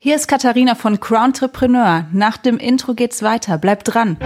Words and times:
Hier 0.00 0.14
ist 0.14 0.28
Katharina 0.28 0.76
von 0.76 1.00
Crowntrepreneur. 1.00 2.06
Nach 2.12 2.36
dem 2.36 2.58
Intro 2.58 2.94
geht's 2.94 3.20
weiter. 3.24 3.58
Bleibt 3.58 3.92
dran. 3.92 4.16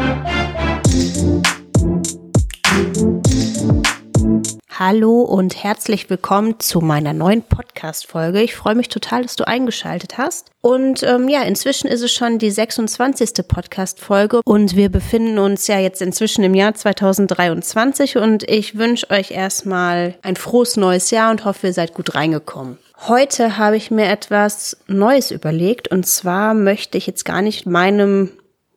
Hallo 4.78 5.22
und 5.22 5.64
herzlich 5.64 6.10
willkommen 6.10 6.60
zu 6.60 6.82
meiner 6.82 7.14
neuen 7.14 7.40
Podcast-Folge. 7.40 8.42
Ich 8.42 8.54
freue 8.54 8.74
mich 8.74 8.90
total, 8.90 9.22
dass 9.22 9.36
du 9.36 9.48
eingeschaltet 9.48 10.18
hast. 10.18 10.50
Und 10.60 11.04
ähm, 11.04 11.30
ja, 11.30 11.40
inzwischen 11.40 11.88
ist 11.88 12.02
es 12.02 12.12
schon 12.12 12.38
die 12.38 12.50
26. 12.50 13.48
Podcast-Folge 13.48 14.42
und 14.44 14.76
wir 14.76 14.90
befinden 14.90 15.38
uns 15.38 15.68
ja 15.68 15.78
jetzt 15.78 16.02
inzwischen 16.02 16.44
im 16.44 16.54
Jahr 16.54 16.74
2023 16.74 18.18
und 18.18 18.42
ich 18.46 18.76
wünsche 18.76 19.08
euch 19.08 19.30
erstmal 19.30 20.16
ein 20.20 20.36
frohes 20.36 20.76
neues 20.76 21.10
Jahr 21.10 21.30
und 21.30 21.46
hoffe, 21.46 21.68
ihr 21.68 21.72
seid 21.72 21.94
gut 21.94 22.14
reingekommen. 22.14 22.76
Heute 23.08 23.58
habe 23.58 23.76
ich 23.76 23.90
mir 23.90 24.06
etwas 24.06 24.76
Neues 24.86 25.32
überlegt 25.32 25.88
und 25.88 26.06
zwar 26.06 26.54
möchte 26.54 26.96
ich 26.96 27.08
jetzt 27.08 27.24
gar 27.24 27.42
nicht 27.42 27.66
meinem 27.66 28.30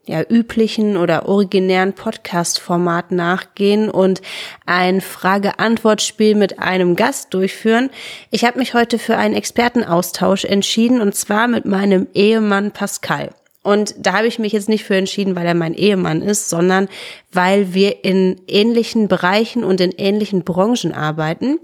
ja, 0.08 0.24
üblichen 0.28 0.98
oder 0.98 1.30
originären 1.30 1.94
Podcast-Format 1.94 3.12
nachgehen 3.12 3.88
und 3.88 4.24
ein 4.66 5.02
Frage-Antwort-Spiel 5.02 6.34
mit 6.34 6.58
einem 6.58 6.96
Gast 6.96 7.36
durchführen. 7.36 7.92
Ich 8.32 8.46
habe 8.46 8.58
mich 8.58 8.74
heute 8.74 8.98
für 8.98 9.16
einen 9.16 9.36
Expertenaustausch 9.36 10.46
entschieden 10.46 11.02
und 11.02 11.14
zwar 11.14 11.48
mit 11.48 11.66
meinem 11.66 12.08
Ehemann 12.16 12.72
Pascal. 12.72 13.30
Und 13.62 13.94
da 14.00 14.14
habe 14.14 14.28
ich 14.28 14.40
mich 14.40 14.54
jetzt 14.54 14.70
nicht 14.70 14.86
für 14.86 14.96
entschieden, 14.96 15.36
weil 15.36 15.46
er 15.46 15.54
mein 15.54 15.76
Ehemann 15.76 16.24
ist, 16.24 16.50
sondern 16.50 16.88
weil 17.32 17.76
wir 17.76 18.04
in 18.04 18.42
ähnlichen 18.48 19.08
Bereichen 19.08 19.64
und 19.64 19.82
in 19.82 19.92
ähnlichen 19.92 20.44
Branchen 20.44 20.96
arbeiten. 20.96 21.60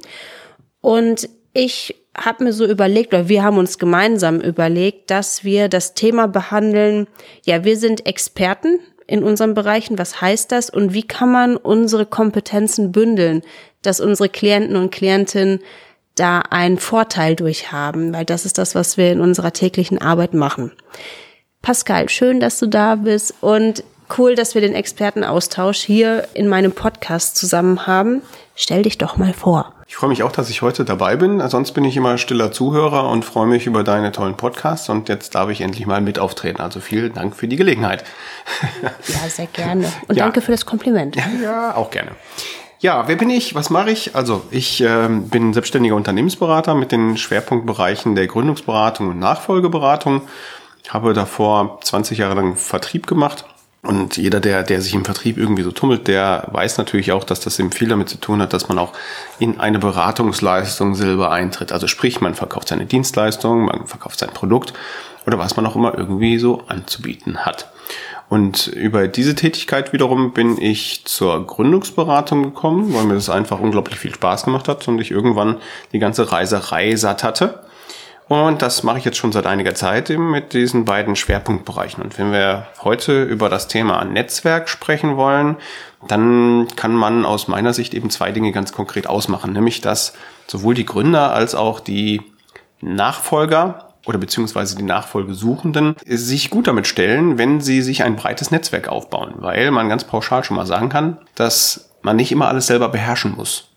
Und 0.80 1.28
ich 1.54 2.01
habe 2.16 2.44
mir 2.44 2.54
so 2.54 2.66
überlegt, 2.66 3.14
oder 3.14 3.30
wir 3.30 3.44
haben 3.44 3.58
uns 3.58 3.78
gemeinsam 3.78 4.40
überlegt, 4.40 5.10
dass 5.12 5.44
wir 5.44 5.70
das 5.70 5.94
Thema 5.94 6.28
behandeln, 6.28 7.08
ja, 7.46 7.64
wir 7.64 7.78
sind 7.78 8.06
Experten 8.06 8.80
in 9.08 9.24
unseren 9.24 9.54
Bereichen, 9.54 9.98
was 9.98 10.22
heißt 10.22 10.52
das 10.52 10.70
und 10.70 10.94
wie 10.94 11.04
kann 11.04 11.32
man 11.32 11.58
unsere 11.58 12.06
Kompetenzen 12.06 12.92
bündeln, 12.92 13.42
dass 13.82 14.00
unsere 14.00 14.30
Klienten 14.30 14.76
und 14.76 14.92
Klientinnen 14.92 15.60
da 16.16 16.40
einen 16.40 16.78
Vorteil 16.78 17.36
durch 17.36 17.72
haben, 17.72 18.14
weil 18.14 18.26
das 18.26 18.46
ist 18.46 18.58
das, 18.58 18.76
was 18.76 18.98
wir 18.98 19.12
in 19.12 19.22
unserer 19.22 19.54
täglichen 19.54 20.02
Arbeit 20.02 20.34
machen. 20.34 20.72
Pascal, 21.62 22.10
schön, 22.10 22.40
dass 22.40 22.60
du 22.60 22.68
da 22.68 22.96
bist 22.96 23.36
und 23.42 23.84
cool, 24.18 24.36
dass 24.36 24.56
wir 24.56 24.62
den 24.62 24.76
Expertenaustausch 24.76 25.80
hier 25.80 26.28
in 26.34 26.48
meinem 26.48 26.74
Podcast 26.74 27.38
zusammen 27.38 27.88
haben. 27.88 28.22
Stell 28.56 28.84
dich 28.84 28.98
doch 28.98 29.18
mal 29.18 29.34
vor. 29.34 29.74
Ich 29.92 29.98
freue 29.98 30.08
mich 30.08 30.24
auch, 30.24 30.32
dass 30.32 30.50
ich 30.50 30.62
heute 30.62 30.86
dabei 30.86 31.18
bin. 31.18 31.46
Sonst 31.50 31.74
bin 31.74 31.84
ich 31.84 31.98
immer 31.98 32.18
stiller 32.18 32.54
Zuhörer 32.54 33.10
und 33.10 33.26
freue 33.26 33.46
mich 33.46 33.68
über 33.68 33.84
deine 33.84 34.14
tollen 34.14 34.38
Podcasts. 34.38 34.88
Und 34.88 35.10
jetzt 35.10 35.36
darf 35.36 35.50
ich 35.50 35.60
endlich 35.60 35.86
mal 35.86 36.00
mit 36.00 36.18
auftreten. 36.18 36.62
Also 36.62 36.80
vielen 36.80 37.14
Dank 37.14 37.36
für 37.36 37.50
die 37.50 37.58
Gelegenheit. 37.58 38.06
Ja, 38.82 39.28
sehr 39.28 39.48
gerne. 39.48 39.92
Und 40.08 40.16
ja. 40.16 40.24
danke 40.24 40.40
für 40.40 40.54
das 40.54 40.66
Kompliment. 40.66 41.18
Ja, 41.44 41.76
auch 41.76 41.92
gerne. 41.92 42.12
Ja, 42.80 43.10
wer 43.10 43.18
bin 43.18 43.30
ich? 43.30 43.54
Was 43.54 43.70
mache 43.70 43.92
ich? 43.92 44.16
Also 44.16 44.46
ich 44.50 44.80
äh, 44.80 45.10
bin 45.10 45.54
selbstständiger 45.54 45.96
Unternehmensberater 45.96 46.74
mit 46.74 46.94
den 46.94 47.18
Schwerpunktbereichen 47.18 48.16
der 48.16 48.28
Gründungsberatung 48.28 49.10
und 49.10 49.20
Nachfolgeberatung. 49.20 50.22
Habe 50.88 51.12
davor 51.12 51.80
20 51.84 52.18
Jahre 52.18 52.36
lang 52.36 52.56
Vertrieb 52.56 53.08
gemacht 53.08 53.44
und 53.84 54.18
jeder, 54.18 54.40
der, 54.40 54.62
der 54.62 54.80
sich 54.80 54.94
im 54.94 55.06
Vertrieb 55.06 55.38
irgendwie 55.38 55.64
so 55.64 55.72
tummelt, 55.72 56.08
der 56.08 56.48
weiß 56.52 56.78
natürlich 56.78 57.12
auch, 57.12 57.24
dass 57.24 57.40
das 57.40 57.58
eben 57.58 57.72
viel 57.72 57.90
damit 57.90 58.10
zu 58.10 58.20
tun 58.20 58.40
hat, 58.42 58.54
dass 58.54 58.70
man 58.70 58.78
auch 58.78 58.94
in 59.40 59.60
eine 59.60 59.80
Beratungsleistung 59.80 60.94
selber 60.94 61.32
eintritt. 61.32 61.72
Also 61.72 61.88
sprich, 61.88 62.22
man 62.22 62.36
verkauft 62.36 62.68
seine 62.68 62.86
Dienstleistung, 62.86 63.66
man 63.66 63.88
verkauft 63.88 64.20
sein 64.20 64.30
Produkt 64.30 64.74
oder 65.26 65.40
was 65.40 65.56
man 65.56 65.66
auch 65.66 65.76
immer 65.76 65.98
irgendwie 65.98 66.38
so 66.38 66.64
anzubieten 66.68 67.40
hat. 67.40 67.72
Und 68.30 68.68
über 68.68 69.08
diese 69.08 69.34
Tätigkeit 69.34 69.94
wiederum 69.94 70.32
bin 70.32 70.62
ich 70.62 71.04
zur 71.06 71.46
Gründungsberatung 71.46 72.44
gekommen, 72.44 72.94
weil 72.94 73.06
mir 73.06 73.16
das 73.16 73.32
einfach 73.32 73.60
unglaublich 73.60 73.98
viel 73.98 74.14
Spaß 74.14 74.46
gemacht 74.46 74.68
hat 74.68 74.88
und 74.88 75.02
ich 75.02 75.10
irgendwann 75.10 75.58
die 75.92 76.00
ganze 76.00 76.32
Reiserei 76.32 76.96
satt 76.96 77.24
hatte 77.24 77.62
und 78.32 78.62
das 78.62 78.84
mache 78.84 78.98
ich 78.98 79.04
jetzt 79.04 79.18
schon 79.18 79.34
seit 79.34 79.46
einiger 79.46 79.76
Zeit 79.76 80.10
eben 80.10 80.32
mit 80.32 80.54
diesen 80.54 80.86
beiden 80.86 81.18
Schwerpunktbereichen. 81.18 82.02
Und 82.02 82.18
wenn 82.18 82.32
wir 82.32 82.68
heute 82.82 83.24
über 83.24 83.50
das 83.50 83.68
Thema 83.68 84.06
Netzwerk 84.06 84.70
sprechen 84.70 85.18
wollen, 85.18 85.58
dann 86.08 86.68
kann 86.78 86.96
man 86.96 87.26
aus 87.26 87.50
meiner 87.50 87.74
Sicht 87.74 87.94
eben 87.94 88.10
zwei 88.10 88.32
Dinge 88.32 88.54
ganz 88.54 88.72
konkret 88.72 89.08
ausmachen. 89.08 89.52
Nämlich, 89.52 89.82
dass 89.82 90.14
sowohl 90.48 90.76
die 90.76 90.86
Gründer 90.86 91.34
als 91.34 91.56
auch 91.56 91.82
die 91.82 92.22
Nachfolger 92.80 93.90
oder 94.06 94.18
beziehungsweise 94.18 94.78
die 94.78 94.84
Nachfolgesuchenden 94.84 95.98
sich 96.06 96.50
gut 96.50 96.68
damit 96.68 96.88
stellen, 96.88 97.38
wenn 97.38 97.60
sie 97.60 97.82
sich 97.82 98.02
ein 98.04 98.16
breites 98.16 98.50
Netzwerk 98.50 98.88
aufbauen. 98.88 99.34
Weil 99.40 99.72
man 99.72 99.90
ganz 99.90 100.06
pauschal 100.06 100.46
schon 100.46 100.56
mal 100.56 100.66
sagen 100.66 100.88
kann, 100.88 101.18
dass 101.36 101.92
man 102.02 102.16
nicht 102.16 102.32
immer 102.32 102.48
alles 102.48 102.68
selber 102.68 102.88
beherrschen 102.88 103.36
muss 103.36 103.71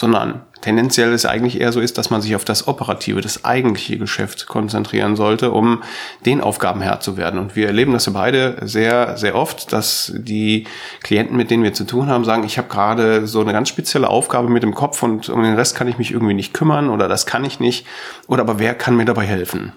sondern 0.00 0.40
tendenziell 0.62 1.12
es 1.12 1.26
eigentlich 1.26 1.60
eher 1.60 1.72
so 1.72 1.80
ist, 1.80 1.98
dass 1.98 2.08
man 2.08 2.22
sich 2.22 2.34
auf 2.34 2.46
das 2.46 2.66
operative, 2.66 3.20
das 3.20 3.44
eigentliche 3.44 3.98
Geschäft 3.98 4.46
konzentrieren 4.46 5.14
sollte, 5.14 5.50
um 5.50 5.82
den 6.24 6.40
Aufgaben 6.40 6.80
Herr 6.80 7.00
zu 7.00 7.18
werden. 7.18 7.38
Und 7.38 7.54
wir 7.54 7.66
erleben 7.66 7.92
das 7.92 8.06
ja 8.06 8.12
beide 8.12 8.56
sehr, 8.62 9.18
sehr 9.18 9.34
oft, 9.34 9.74
dass 9.74 10.10
die 10.16 10.66
Klienten, 11.02 11.36
mit 11.36 11.50
denen 11.50 11.62
wir 11.62 11.74
zu 11.74 11.84
tun 11.84 12.06
haben, 12.08 12.24
sagen, 12.24 12.44
ich 12.44 12.56
habe 12.56 12.68
gerade 12.68 13.26
so 13.26 13.42
eine 13.42 13.52
ganz 13.52 13.68
spezielle 13.68 14.08
Aufgabe 14.08 14.48
mit 14.48 14.62
dem 14.62 14.74
Kopf 14.74 15.02
und 15.02 15.28
um 15.28 15.42
den 15.42 15.54
Rest 15.54 15.76
kann 15.76 15.86
ich 15.86 15.98
mich 15.98 16.12
irgendwie 16.12 16.34
nicht 16.34 16.54
kümmern 16.54 16.88
oder 16.88 17.06
das 17.06 17.26
kann 17.26 17.44
ich 17.44 17.60
nicht. 17.60 17.86
Oder 18.26 18.40
aber 18.40 18.58
wer 18.58 18.74
kann 18.74 18.96
mir 18.96 19.04
dabei 19.04 19.26
helfen? 19.26 19.72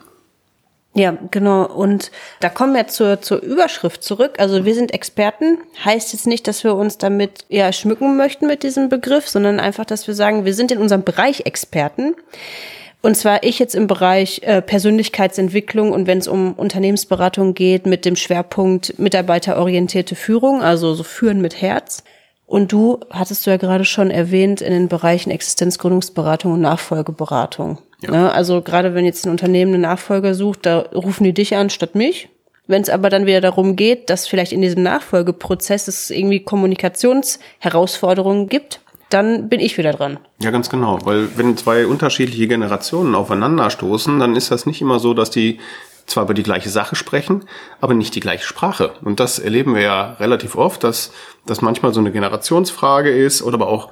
Ja, 0.95 1.17
genau. 1.31 1.65
Und 1.65 2.11
da 2.39 2.49
kommen 2.49 2.75
wir 2.75 2.87
zur, 2.87 3.19
zur 3.19 3.41
Überschrift 3.41 4.03
zurück. 4.03 4.35
Also 4.37 4.63
wir 4.63 4.75
sind 4.75 4.93
Experten. 4.93 5.57
Heißt 5.83 6.13
jetzt 6.13 6.27
nicht, 6.27 6.47
dass 6.47 6.63
wir 6.63 6.75
uns 6.75 6.99
damit 6.99 7.45
ja 7.49 7.73
schmücken 7.73 8.15
möchten 8.15 8.45
mit 8.45 8.61
diesem 8.61 8.89
Begriff, 8.89 9.27
sondern 9.27 9.59
einfach, 9.59 9.85
dass 9.85 10.07
wir 10.07 10.13
sagen, 10.13 10.45
wir 10.45 10.53
sind 10.53 10.71
in 10.71 10.77
unserem 10.77 11.03
Bereich 11.03 11.47
Experten. 11.47 12.15
Und 13.01 13.17
zwar 13.17 13.43
ich 13.43 13.59
jetzt 13.59 13.75
im 13.75 13.87
Bereich 13.87 14.41
äh, 14.43 14.61
Persönlichkeitsentwicklung 14.61 15.91
und 15.91 16.07
wenn 16.07 16.19
es 16.19 16.27
um 16.27 16.53
Unternehmensberatung 16.53 17.53
geht, 17.53 17.85
mit 17.85 18.05
dem 18.05 18.15
Schwerpunkt 18.15 18.97
mitarbeiterorientierte 18.97 20.15
Führung, 20.15 20.61
also 20.61 20.93
so 20.93 21.03
Führen 21.03 21.41
mit 21.41 21.61
Herz. 21.61 22.03
Und 22.45 22.71
du 22.71 22.99
hattest 23.09 23.45
du 23.45 23.49
ja 23.49 23.57
gerade 23.57 23.83
schon 23.83 24.11
erwähnt 24.11 24.61
in 24.61 24.71
den 24.71 24.87
Bereichen 24.87 25.31
Existenzgründungsberatung 25.31 26.53
und 26.53 26.61
Nachfolgeberatung. 26.61 27.79
Ja. 28.03 28.11
Ne? 28.11 28.31
Also 28.31 28.61
gerade 28.61 28.93
wenn 28.93 29.05
jetzt 29.05 29.25
ein 29.25 29.31
Unternehmen 29.31 29.73
eine 29.73 29.81
Nachfolger 29.81 30.35
sucht, 30.35 30.65
da 30.65 30.79
rufen 30.93 31.23
die 31.23 31.33
dich 31.33 31.55
an 31.55 31.69
statt 31.69 31.95
mich. 31.95 32.29
Wenn 32.65 32.81
es 32.81 32.89
aber 32.89 33.09
dann 33.09 33.25
wieder 33.25 33.41
darum 33.41 33.75
geht, 33.75 34.09
dass 34.09 34.27
vielleicht 34.27 34.53
in 34.53 34.61
diesem 34.61 34.83
Nachfolgeprozess 34.83 35.89
es 35.89 36.09
irgendwie 36.09 36.39
Kommunikationsherausforderungen 36.39 38.47
gibt, 38.47 38.79
dann 39.09 39.49
bin 39.49 39.59
ich 39.59 39.77
wieder 39.77 39.91
dran. 39.91 40.17
Ja, 40.41 40.51
ganz 40.51 40.69
genau. 40.69 40.99
Weil 41.03 41.37
wenn 41.37 41.57
zwei 41.57 41.85
unterschiedliche 41.85 42.47
Generationen 42.47 43.15
aufeinanderstoßen, 43.15 44.17
dann 44.17 44.35
ist 44.35 44.49
das 44.49 44.65
nicht 44.65 44.81
immer 44.81 44.99
so, 44.99 45.13
dass 45.13 45.29
die 45.29 45.59
zwar 46.05 46.23
über 46.23 46.33
die 46.33 46.43
gleiche 46.43 46.69
Sache 46.69 46.95
sprechen, 46.95 47.45
aber 47.79 47.93
nicht 47.93 48.15
die 48.15 48.19
gleiche 48.19 48.45
Sprache. 48.45 48.91
Und 49.03 49.19
das 49.19 49.39
erleben 49.39 49.75
wir 49.75 49.81
ja 49.81 50.13
relativ 50.13 50.55
oft, 50.55 50.83
dass 50.83 51.11
das 51.45 51.61
manchmal 51.61 51.93
so 51.93 51.99
eine 51.99 52.11
Generationsfrage 52.11 53.09
ist 53.09 53.41
oder 53.41 53.55
aber 53.55 53.67
auch 53.67 53.89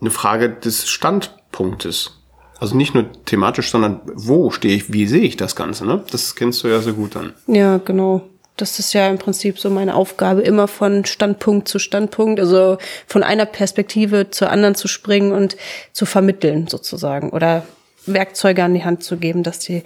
eine 0.00 0.10
Frage 0.10 0.50
des 0.50 0.88
Standpunktes. 0.88 2.19
Also 2.60 2.76
nicht 2.76 2.94
nur 2.94 3.06
thematisch, 3.24 3.70
sondern 3.70 4.00
wo 4.14 4.50
stehe 4.50 4.76
ich, 4.76 4.92
wie 4.92 5.06
sehe 5.06 5.22
ich 5.22 5.36
das 5.36 5.56
Ganze, 5.56 5.86
ne? 5.86 6.04
Das 6.10 6.36
kennst 6.36 6.62
du 6.62 6.68
ja 6.68 6.80
sehr 6.80 6.92
gut 6.92 7.16
dann. 7.16 7.32
Ja, 7.46 7.78
genau. 7.78 8.22
Das 8.58 8.78
ist 8.78 8.92
ja 8.92 9.08
im 9.08 9.16
Prinzip 9.16 9.58
so 9.58 9.70
meine 9.70 9.94
Aufgabe, 9.94 10.42
immer 10.42 10.68
von 10.68 11.06
Standpunkt 11.06 11.66
zu 11.66 11.78
Standpunkt, 11.78 12.38
also 12.38 12.76
von 13.06 13.22
einer 13.22 13.46
Perspektive 13.46 14.28
zur 14.30 14.50
anderen 14.50 14.74
zu 14.74 14.86
springen 14.86 15.32
und 15.32 15.56
zu 15.92 16.04
vermitteln 16.04 16.68
sozusagen 16.68 17.30
oder 17.30 17.64
Werkzeuge 18.04 18.62
an 18.62 18.74
die 18.74 18.84
Hand 18.84 19.02
zu 19.02 19.16
geben, 19.16 19.42
dass 19.42 19.60
die 19.60 19.82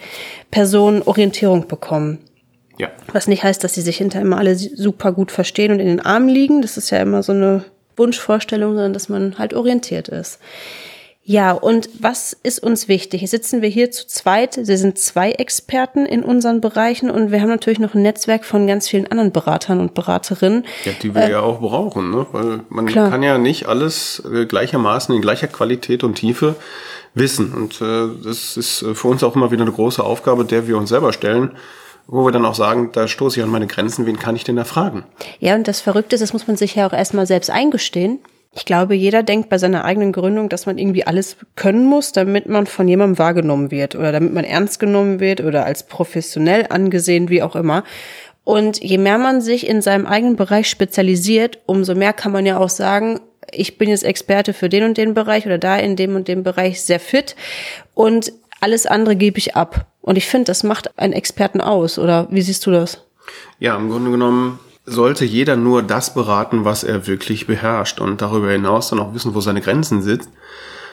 Personen 0.50 1.02
Orientierung 1.02 1.68
bekommen. 1.68 2.18
Ja. 2.76 2.90
Was 3.12 3.28
nicht 3.28 3.44
heißt, 3.44 3.62
dass 3.62 3.74
sie 3.74 3.82
sich 3.82 3.98
hinterher 3.98 4.26
immer 4.26 4.38
alle 4.38 4.56
super 4.56 5.12
gut 5.12 5.30
verstehen 5.30 5.70
und 5.70 5.78
in 5.78 5.86
den 5.86 6.00
Armen 6.00 6.28
liegen. 6.28 6.60
Das 6.60 6.76
ist 6.76 6.90
ja 6.90 6.98
immer 6.98 7.22
so 7.22 7.30
eine 7.30 7.64
Wunschvorstellung, 7.96 8.74
sondern 8.74 8.92
dass 8.92 9.08
man 9.08 9.38
halt 9.38 9.54
orientiert 9.54 10.08
ist. 10.08 10.40
Ja, 11.26 11.52
und 11.52 11.88
was 12.00 12.36
ist 12.42 12.62
uns 12.62 12.86
wichtig? 12.86 13.20
Hier 13.20 13.28
sitzen 13.28 13.62
wir 13.62 13.70
hier 13.70 13.90
zu 13.90 14.06
zweit. 14.06 14.58
Wir 14.66 14.76
sind 14.76 14.98
zwei 14.98 15.32
Experten 15.32 16.04
in 16.04 16.22
unseren 16.22 16.60
Bereichen 16.60 17.10
und 17.10 17.30
wir 17.30 17.40
haben 17.40 17.48
natürlich 17.48 17.78
noch 17.78 17.94
ein 17.94 18.02
Netzwerk 18.02 18.44
von 18.44 18.66
ganz 18.66 18.88
vielen 18.88 19.10
anderen 19.10 19.32
Beratern 19.32 19.80
und 19.80 19.94
Beraterinnen. 19.94 20.66
Ja, 20.84 20.92
die 21.00 21.14
wir 21.14 21.22
äh, 21.22 21.30
ja 21.30 21.40
auch 21.40 21.60
brauchen, 21.60 22.10
ne? 22.10 22.26
Weil 22.32 22.60
man 22.68 22.84
klar. 22.84 23.08
kann 23.08 23.22
ja 23.22 23.38
nicht 23.38 23.66
alles 23.66 24.22
äh, 24.30 24.44
gleichermaßen 24.44 25.14
in 25.14 25.22
gleicher 25.22 25.46
Qualität 25.46 26.04
und 26.04 26.16
Tiefe 26.16 26.56
wissen. 27.14 27.54
Und 27.54 27.80
äh, 27.80 28.22
das 28.22 28.58
ist 28.58 28.82
äh, 28.82 28.94
für 28.94 29.08
uns 29.08 29.24
auch 29.24 29.34
immer 29.34 29.50
wieder 29.50 29.62
eine 29.62 29.72
große 29.72 30.04
Aufgabe, 30.04 30.44
der 30.44 30.68
wir 30.68 30.76
uns 30.76 30.90
selber 30.90 31.12
stellen 31.12 31.52
wo 32.06 32.26
wir 32.26 32.32
dann 32.32 32.44
auch 32.44 32.54
sagen, 32.54 32.90
da 32.92 33.08
stoße 33.08 33.40
ich 33.40 33.42
an 33.42 33.50
meine 33.50 33.66
Grenzen, 33.66 34.04
wen 34.04 34.18
kann 34.18 34.36
ich 34.36 34.44
denn 34.44 34.56
da 34.56 34.64
fragen? 34.64 35.04
Ja, 35.38 35.54
und 35.54 35.66
das 35.66 35.80
Verrückte 35.80 36.16
ist, 36.16 36.20
das 36.20 36.34
muss 36.34 36.46
man 36.46 36.58
sich 36.58 36.74
ja 36.74 36.86
auch 36.86 36.92
erstmal 36.92 37.24
selbst 37.24 37.48
eingestehen 37.48 38.18
Ich 38.56 38.64
glaube, 38.64 38.94
jeder 38.94 39.22
denkt 39.22 39.48
bei 39.48 39.58
seiner 39.58 39.84
eigenen 39.84 40.12
Gründung, 40.12 40.48
dass 40.48 40.66
man 40.66 40.78
irgendwie 40.78 41.06
alles 41.06 41.36
können 41.56 41.86
muss, 41.86 42.12
damit 42.12 42.48
man 42.48 42.66
von 42.66 42.86
jemandem 42.86 43.18
wahrgenommen 43.18 43.70
wird 43.70 43.96
oder 43.96 44.12
damit 44.12 44.32
man 44.32 44.44
ernst 44.44 44.78
genommen 44.78 45.18
wird 45.18 45.40
oder 45.40 45.66
als 45.66 45.84
professionell 45.84 46.66
angesehen, 46.68 47.28
wie 47.28 47.42
auch 47.42 47.56
immer. 47.56 47.82
Und 48.44 48.80
je 48.82 48.98
mehr 48.98 49.18
man 49.18 49.40
sich 49.40 49.66
in 49.66 49.82
seinem 49.82 50.06
eigenen 50.06 50.36
Bereich 50.36 50.68
spezialisiert, 50.68 51.58
umso 51.66 51.94
mehr 51.94 52.12
kann 52.12 52.30
man 52.30 52.46
ja 52.46 52.58
auch 52.58 52.68
sagen, 52.68 53.20
ich 53.50 53.78
bin 53.78 53.88
jetzt 53.88 54.04
Experte 54.04 54.52
für 54.52 54.68
den 54.68 54.84
und 54.84 54.98
den 54.98 55.14
Bereich 55.14 55.46
oder 55.46 55.58
da 55.58 55.76
in 55.76 55.96
dem 55.96 56.14
und 56.14 56.28
dem 56.28 56.42
Bereich 56.42 56.82
sehr 56.82 57.00
fit 57.00 57.34
und 57.94 58.32
alles 58.60 58.86
andere 58.86 59.16
gebe 59.16 59.38
ich 59.38 59.56
ab. 59.56 59.86
Und 60.00 60.16
ich 60.16 60.26
finde, 60.26 60.46
das 60.46 60.62
macht 60.62 60.98
einen 60.98 61.12
Experten 61.12 61.60
aus, 61.60 61.98
oder 61.98 62.28
wie 62.30 62.42
siehst 62.42 62.64
du 62.66 62.70
das? 62.70 63.04
Ja, 63.58 63.76
im 63.76 63.90
Grunde 63.90 64.10
genommen 64.10 64.58
sollte 64.86 65.24
jeder 65.24 65.56
nur 65.56 65.82
das 65.82 66.14
beraten, 66.14 66.64
was 66.64 66.84
er 66.84 67.06
wirklich 67.06 67.46
beherrscht 67.46 68.00
und 68.00 68.20
darüber 68.20 68.50
hinaus 68.50 68.90
dann 68.90 69.00
auch 69.00 69.14
wissen, 69.14 69.34
wo 69.34 69.40
seine 69.40 69.60
Grenzen 69.60 70.02
sind. 70.02 70.28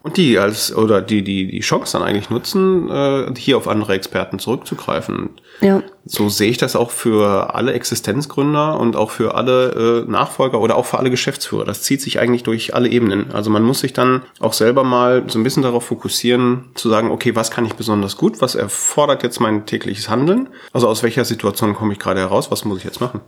Und 0.03 0.17
die 0.17 0.39
als 0.39 0.75
oder 0.75 0.99
die 0.99 1.23
die 1.23 1.47
die 1.47 1.59
Chance 1.59 1.93
dann 1.93 2.07
eigentlich 2.07 2.31
nutzen, 2.31 2.89
äh, 2.89 3.31
hier 3.37 3.57
auf 3.57 3.67
andere 3.67 3.93
Experten 3.93 4.39
zurückzugreifen. 4.39 5.29
Ja. 5.61 5.83
So 6.05 6.27
sehe 6.27 6.49
ich 6.49 6.57
das 6.57 6.75
auch 6.75 6.89
für 6.89 7.53
alle 7.53 7.73
Existenzgründer 7.73 8.79
und 8.79 8.95
auch 8.95 9.11
für 9.11 9.35
alle 9.35 10.03
äh, 10.07 10.09
Nachfolger 10.09 10.59
oder 10.59 10.75
auch 10.75 10.87
für 10.87 10.97
alle 10.97 11.11
Geschäftsführer. 11.11 11.65
Das 11.65 11.83
zieht 11.83 12.01
sich 12.01 12.17
eigentlich 12.17 12.41
durch 12.41 12.73
alle 12.73 12.89
Ebenen. 12.89 13.31
Also 13.31 13.51
man 13.51 13.61
muss 13.61 13.81
sich 13.81 13.93
dann 13.93 14.23
auch 14.39 14.53
selber 14.53 14.83
mal 14.83 15.23
so 15.27 15.37
ein 15.37 15.43
bisschen 15.43 15.61
darauf 15.61 15.85
fokussieren, 15.85 16.71
zu 16.73 16.89
sagen, 16.89 17.11
okay, 17.11 17.35
was 17.35 17.51
kann 17.51 17.65
ich 17.67 17.73
besonders 17.73 18.17
gut? 18.17 18.41
Was 18.41 18.55
erfordert 18.55 19.21
jetzt 19.21 19.39
mein 19.39 19.67
tägliches 19.67 20.09
Handeln? 20.09 20.49
Also 20.73 20.87
aus 20.87 21.03
welcher 21.03 21.25
Situation 21.25 21.75
komme 21.75 21.93
ich 21.93 21.99
gerade 21.99 22.21
heraus? 22.21 22.49
Was 22.49 22.65
muss 22.65 22.79
ich 22.79 22.85
jetzt 22.85 23.01
machen? 23.01 23.21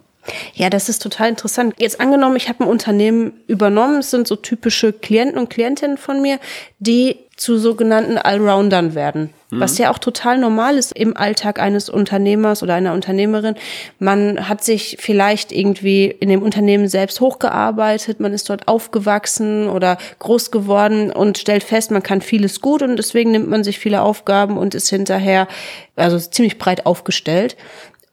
Ja, 0.55 0.69
das 0.69 0.87
ist 0.87 1.01
total 1.01 1.29
interessant. 1.29 1.73
Jetzt 1.77 1.99
angenommen, 1.99 2.35
ich 2.35 2.47
habe 2.47 2.63
ein 2.63 2.69
Unternehmen 2.69 3.33
übernommen, 3.47 3.97
es 3.97 4.11
sind 4.11 4.27
so 4.27 4.35
typische 4.35 4.93
Klienten 4.93 5.39
und 5.39 5.49
Klientinnen 5.49 5.97
von 5.97 6.21
mir, 6.21 6.39
die 6.77 7.17
zu 7.35 7.57
sogenannten 7.57 8.19
Allroundern 8.19 8.93
werden. 8.93 9.31
Mhm. 9.49 9.59
Was 9.59 9.79
ja 9.79 9.89
auch 9.91 9.97
total 9.97 10.37
normal 10.37 10.77
ist 10.77 10.91
im 10.91 11.17
Alltag 11.17 11.59
eines 11.59 11.89
Unternehmers 11.89 12.61
oder 12.61 12.75
einer 12.75 12.93
Unternehmerin. 12.93 13.55
Man 13.97 14.47
hat 14.47 14.63
sich 14.63 14.97
vielleicht 14.99 15.51
irgendwie 15.51 16.05
in 16.05 16.29
dem 16.29 16.43
Unternehmen 16.43 16.87
selbst 16.87 17.19
hochgearbeitet, 17.19 18.19
man 18.19 18.33
ist 18.33 18.49
dort 18.51 18.67
aufgewachsen 18.67 19.67
oder 19.67 19.97
groß 20.19 20.51
geworden 20.51 21.11
und 21.11 21.39
stellt 21.39 21.63
fest, 21.63 21.89
man 21.89 22.03
kann 22.03 22.21
vieles 22.21 22.61
gut 22.61 22.83
und 22.83 22.97
deswegen 22.97 23.31
nimmt 23.31 23.49
man 23.49 23.63
sich 23.63 23.79
viele 23.79 24.03
Aufgaben 24.03 24.57
und 24.57 24.75
ist 24.75 24.89
hinterher 24.89 25.47
also 25.95 26.19
ziemlich 26.19 26.59
breit 26.59 26.85
aufgestellt 26.85 27.57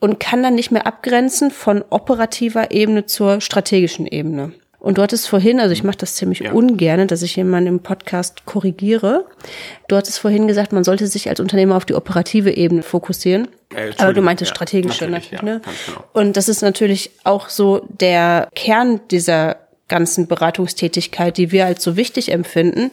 und 0.01 0.19
kann 0.19 0.43
dann 0.43 0.55
nicht 0.55 0.71
mehr 0.71 0.87
abgrenzen 0.87 1.51
von 1.51 1.85
operativer 1.91 2.71
Ebene 2.71 3.07
zur 3.07 3.41
strategischen 3.41 4.07
Ebene. 4.07 4.53
Und 4.81 4.97
du 4.97 5.03
hattest 5.03 5.29
vorhin, 5.29 5.61
also 5.61 5.73
ich 5.73 5.85
mache 5.85 5.99
das 5.99 6.15
ziemlich 6.15 6.41
ja. 6.41 6.53
ungern, 6.53 7.07
dass 7.07 7.21
ich 7.21 7.37
jemanden 7.37 7.69
im 7.69 7.81
Podcast 7.81 8.47
korrigiere. 8.47 9.27
Du 9.89 9.97
hattest 9.97 10.19
vorhin 10.19 10.49
gesagt, 10.49 10.73
man 10.73 10.85
sollte 10.85 11.07
sich 11.07 11.29
als 11.29 11.39
Unternehmer 11.39 11.77
auf 11.77 11.85
die 11.85 11.95
operative 11.95 12.51
Ebene 12.51 12.83
fokussieren. 12.83 13.49
Äh, 13.75 13.93
Aber 13.99 14.15
du 14.15 14.23
meintest 14.23 14.51
ja, 14.51 14.55
strategische, 14.55 15.07
natürlich, 15.07 15.33
ja, 15.33 15.43
ne? 15.43 15.61
Genau. 15.87 16.05
Und 16.15 16.39
das 16.39 16.49
ist 16.49 16.63
natürlich 16.63 17.11
auch 17.25 17.51
so 17.51 17.87
der 18.01 18.49
Kern 18.55 19.01
dieser 19.11 19.59
ganzen 19.91 20.27
Beratungstätigkeit, 20.29 21.37
die 21.37 21.53
wir 21.53 21.67
als 21.67 21.83
so 21.83 21.97
wichtig 21.97 22.33
empfinden, 22.33 22.91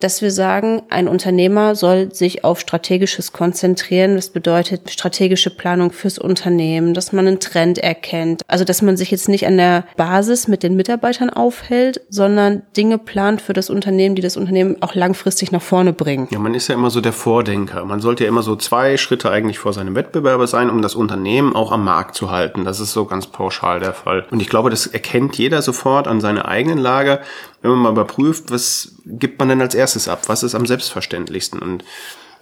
dass 0.00 0.22
wir 0.22 0.30
sagen, 0.30 0.82
ein 0.90 1.08
Unternehmer 1.08 1.74
soll 1.74 2.12
sich 2.14 2.44
auf 2.44 2.60
Strategisches 2.60 3.32
konzentrieren. 3.32 4.14
Das 4.14 4.28
bedeutet 4.30 4.90
strategische 4.90 5.50
Planung 5.50 5.90
fürs 5.90 6.18
Unternehmen, 6.18 6.94
dass 6.94 7.12
man 7.12 7.26
einen 7.26 7.40
Trend 7.40 7.78
erkennt. 7.78 8.42
Also, 8.46 8.64
dass 8.64 8.80
man 8.80 8.96
sich 8.96 9.10
jetzt 9.10 9.28
nicht 9.28 9.46
an 9.46 9.56
der 9.56 9.84
Basis 9.96 10.46
mit 10.46 10.62
den 10.62 10.76
Mitarbeitern 10.76 11.30
aufhält, 11.30 12.00
sondern 12.08 12.62
Dinge 12.76 12.98
plant 12.98 13.40
für 13.40 13.52
das 13.52 13.70
Unternehmen, 13.70 14.14
die 14.14 14.22
das 14.22 14.36
Unternehmen 14.36 14.76
auch 14.82 14.94
langfristig 14.94 15.50
nach 15.50 15.62
vorne 15.62 15.92
bringen. 15.92 16.28
Ja, 16.30 16.38
man 16.38 16.54
ist 16.54 16.68
ja 16.68 16.74
immer 16.74 16.90
so 16.90 17.00
der 17.00 17.12
Vordenker. 17.12 17.84
Man 17.84 18.00
sollte 18.00 18.24
ja 18.24 18.28
immer 18.28 18.42
so 18.42 18.54
zwei 18.54 18.96
Schritte 18.96 19.30
eigentlich 19.30 19.58
vor 19.58 19.72
seinem 19.72 19.96
Wettbewerber 19.96 20.46
sein, 20.46 20.70
um 20.70 20.80
das 20.80 20.94
Unternehmen 20.94 21.56
auch 21.56 21.72
am 21.72 21.84
Markt 21.84 22.14
zu 22.14 22.30
halten. 22.30 22.64
Das 22.64 22.78
ist 22.78 22.92
so 22.92 23.04
ganz 23.04 23.26
pauschal 23.26 23.80
der 23.80 23.94
Fall. 23.94 24.26
Und 24.30 24.40
ich 24.40 24.48
glaube, 24.48 24.70
das 24.70 24.86
erkennt 24.86 25.36
jeder 25.38 25.60
sofort 25.60 26.06
an 26.06 26.20
seiner 26.20 26.46
eigenen 26.46 26.78
Lage 26.78 27.20
wenn 27.72 27.78
man 27.78 27.94
mal 27.94 28.02
überprüft, 28.02 28.50
was 28.50 28.96
gibt 29.06 29.38
man 29.38 29.48
denn 29.48 29.60
als 29.60 29.74
erstes 29.74 30.08
ab? 30.08 30.22
Was 30.26 30.42
ist 30.42 30.54
am 30.54 30.66
selbstverständlichsten? 30.66 31.60
Und 31.60 31.84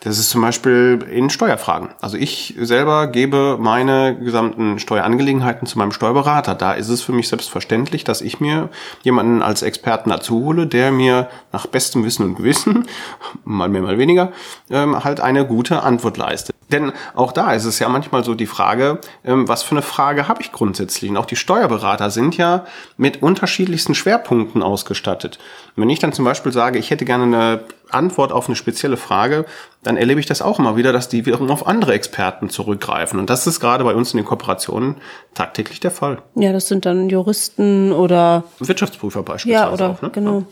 das 0.01 0.19
ist 0.19 0.31
zum 0.31 0.43
Beispiel 0.43 1.05
in 1.11 1.31
Steuerfragen. 1.31 1.89
Also 2.01 2.17
ich 2.17 2.55
selber 2.59 3.09
gebe 3.09 3.57
meine 3.59 4.17
gesamten 4.17 4.79
Steuerangelegenheiten 4.79 5.67
zu 5.67 5.79
meinem 5.79 5.93
Steuerberater. 5.93 6.55
Da 6.55 6.73
ist 6.73 6.89
es 6.89 7.03
für 7.03 7.13
mich 7.13 7.29
selbstverständlich, 7.29 8.05
dass 8.05 8.21
ich 8.21 8.39
mir 8.41 8.69
jemanden 9.03 9.43
als 9.43 9.63
Experten 9.63 10.11
dazu 10.11 10.45
hole, 10.45 10.67
der 10.67 10.93
mir 10.93 11.29
nach 11.53 11.67
bestem 11.67 12.05
Wissen 12.05 12.25
und 12.25 12.35
Gewissen, 12.37 12.87
mal 13.45 13.69
mehr, 13.69 13.83
mal 13.83 13.99
weniger, 13.99 14.33
ähm, 14.71 15.03
halt 15.03 15.21
eine 15.21 15.47
gute 15.47 15.83
Antwort 15.83 16.17
leistet. 16.19 16.56
Denn 16.71 16.93
auch 17.15 17.33
da 17.33 17.53
ist 17.53 17.65
es 17.65 17.79
ja 17.79 17.89
manchmal 17.89 18.25
so 18.25 18.35
die 18.35 18.47
Frage, 18.47 19.01
ähm, 19.25 19.49
was 19.49 19.63
für 19.63 19.73
eine 19.73 19.83
Frage 19.83 20.29
habe 20.29 20.43
ich 20.43 20.53
grundsätzlich? 20.53 21.11
Und 21.11 21.17
auch 21.17 21.27
die 21.27 21.37
Steuerberater 21.37 22.11
sind 22.11 22.37
ja 22.37 22.67
mit 22.97 23.23
unterschiedlichsten 23.23 23.95
Schwerpunkten 23.95 24.63
ausgestattet. 24.63 25.39
wenn 25.77 25.91
ich 25.91 25.99
dann 25.99 26.13
zum 26.13 26.25
Beispiel 26.25 26.53
sage, 26.53 26.79
ich 26.79 26.91
hätte 26.91 27.05
gerne 27.05 27.25
eine 27.25 27.61
Antwort 27.91 28.33
auf 28.33 28.49
eine 28.49 28.57
spezielle 28.57 28.97
Frage, 28.97 29.45
dann 29.87 29.97
erlebe 29.97 30.19
ich 30.19 30.27
das 30.27 30.43
auch 30.43 30.59
immer 30.59 30.77
wieder, 30.77 30.93
dass 30.93 31.09
die 31.09 31.27
wiederum 31.27 31.51
auf 31.51 31.67
andere 31.67 31.93
Experten 31.95 32.51
zurückgreifen. 32.51 33.21
Und 33.21 33.31
das 33.31 33.47
ist 33.47 33.61
gerade 33.61 33.85
bei 33.85 33.95
uns 33.95 34.13
in 34.13 34.17
den 34.17 34.27
Kooperationen 34.27 34.97
tagtäglich 35.35 35.79
der 35.79 35.93
Fall. 35.93 36.19
Ja, 36.35 36.53
das 36.53 36.67
sind 36.67 36.87
dann 36.87 37.09
Juristen 37.09 37.93
oder 37.93 38.45
Wirtschaftsprüfer 38.59 39.23
beispielsweise. 39.23 39.67
Ja, 39.67 39.73
oder 39.73 39.91
auch, 39.91 40.03
ne? 40.03 40.11
genau. 40.11 40.43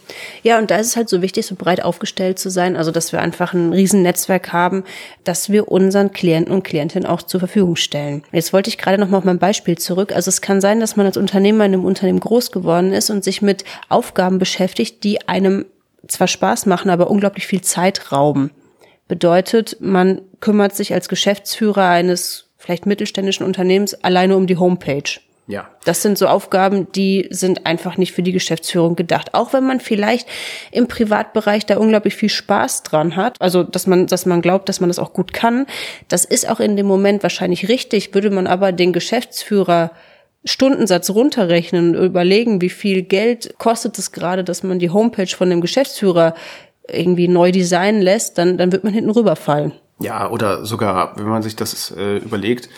Ja, 0.42 0.58
und 0.58 0.70
da 0.70 0.76
ist 0.76 0.86
es 0.86 0.96
halt 0.96 1.08
so 1.08 1.20
wichtig, 1.20 1.46
so 1.46 1.56
breit 1.56 1.82
aufgestellt 1.82 2.38
zu 2.38 2.48
sein, 2.48 2.76
also 2.76 2.92
dass 2.92 3.12
wir 3.12 3.20
einfach 3.20 3.54
ein 3.54 3.72
Riesennetzwerk 3.72 4.52
haben, 4.52 4.84
dass 5.24 5.50
wir 5.50 5.68
unseren 5.68 6.12
Klienten 6.12 6.54
und 6.54 6.62
Klientinnen 6.62 7.08
auch 7.08 7.22
zur 7.22 7.40
Verfügung 7.40 7.74
stellen. 7.74 8.22
Jetzt 8.30 8.52
wollte 8.52 8.70
ich 8.70 8.78
gerade 8.78 8.98
noch 8.98 9.08
mal 9.08 9.18
auf 9.18 9.24
mein 9.24 9.38
Beispiel 9.40 9.76
zurück. 9.76 10.12
Also 10.14 10.28
es 10.28 10.40
kann 10.42 10.60
sein, 10.60 10.78
dass 10.78 10.94
man 10.94 11.06
als 11.06 11.16
Unternehmer 11.16 11.64
in 11.64 11.74
einem 11.74 11.84
Unternehmen 11.84 12.20
groß 12.20 12.52
geworden 12.52 12.92
ist 12.92 13.10
und 13.10 13.24
sich 13.24 13.42
mit 13.42 13.64
Aufgaben 13.88 14.38
beschäftigt, 14.38 15.02
die 15.02 15.26
einem 15.28 15.64
zwar 16.06 16.28
Spaß 16.28 16.66
machen, 16.66 16.90
aber 16.90 17.10
unglaublich 17.10 17.46
viel 17.46 17.62
Zeit 17.62 18.12
rauben. 18.12 18.50
Bedeutet, 19.08 19.76
man 19.80 20.22
kümmert 20.40 20.74
sich 20.74 20.94
als 20.94 21.08
Geschäftsführer 21.08 21.88
eines 21.88 22.50
vielleicht 22.56 22.86
mittelständischen 22.86 23.44
Unternehmens 23.44 23.94
alleine 24.02 24.36
um 24.36 24.46
die 24.46 24.56
Homepage. 24.56 25.20
Ja. 25.46 25.68
Das 25.84 26.00
sind 26.00 26.16
so 26.16 26.26
Aufgaben, 26.26 26.90
die 26.92 27.26
sind 27.30 27.66
einfach 27.66 27.98
nicht 27.98 28.12
für 28.12 28.22
die 28.22 28.32
Geschäftsführung 28.32 28.96
gedacht. 28.96 29.34
Auch 29.34 29.52
wenn 29.52 29.66
man 29.66 29.80
vielleicht 29.80 30.26
im 30.72 30.88
Privatbereich 30.88 31.66
da 31.66 31.76
unglaublich 31.76 32.14
viel 32.14 32.30
Spaß 32.30 32.82
dran 32.82 33.14
hat, 33.16 33.36
also 33.40 33.62
dass 33.62 33.86
man, 33.86 34.06
dass 34.06 34.24
man 34.24 34.40
glaubt, 34.40 34.70
dass 34.70 34.80
man 34.80 34.88
das 34.88 34.98
auch 34.98 35.12
gut 35.12 35.34
kann, 35.34 35.66
das 36.08 36.24
ist 36.24 36.48
auch 36.48 36.60
in 36.60 36.76
dem 36.76 36.86
Moment 36.86 37.22
wahrscheinlich 37.22 37.68
richtig. 37.68 38.14
Würde 38.14 38.30
man 38.30 38.46
aber 38.46 38.72
den 38.72 38.94
Geschäftsführer 38.94 39.90
Stundensatz 40.46 41.10
runterrechnen 41.10 41.96
und 41.96 42.04
überlegen, 42.04 42.60
wie 42.60 42.70
viel 42.70 43.02
Geld 43.02 43.54
kostet 43.58 43.98
es 43.98 44.12
gerade, 44.12 44.44
dass 44.44 44.62
man 44.62 44.78
die 44.78 44.90
Homepage 44.90 45.26
von 45.26 45.50
dem 45.50 45.60
Geschäftsführer 45.60 46.34
irgendwie 46.88 47.28
neu 47.28 47.52
designen 47.52 48.02
lässt, 48.02 48.38
dann, 48.38 48.58
dann 48.58 48.72
wird 48.72 48.84
man 48.84 48.92
hinten 48.92 49.10
rüberfallen. 49.10 49.72
Ja, 50.00 50.28
oder 50.30 50.64
sogar, 50.64 51.16
wenn 51.16 51.28
man 51.28 51.42
sich 51.42 51.56
das 51.56 51.92
äh, 51.96 52.16
überlegt, 52.18 52.68